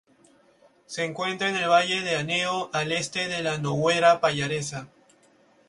Se 0.87 1.05
encuentra 1.05 1.47
en 1.49 1.55
el 1.57 1.69
valle 1.69 2.01
de 2.01 2.15
Aneo 2.15 2.71
al 2.73 2.91
este 2.91 3.27
de 3.27 3.43
la 3.43 3.59
Noguera 3.59 4.19
Pallaresa. 4.19 4.87